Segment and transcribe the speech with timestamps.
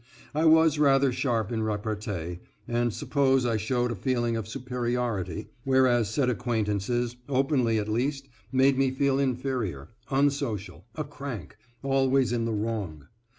[0.33, 6.09] I was rather sharp in repartee, and suppose I showed a feeling of superiority, whereas
[6.09, 12.51] said acquaintances, openly at least, made me feel inferior, unsocial, a crank always in the
[12.51, 13.09] wrong.